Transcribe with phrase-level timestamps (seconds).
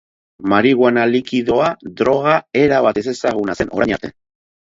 [0.51, 1.67] Marihuana likidoa
[1.99, 4.11] droga erabat ezezaguna zen orain arte.